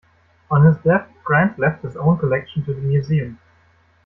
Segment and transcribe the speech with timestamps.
[0.49, 3.37] On his death Grant left his own collection to the museum.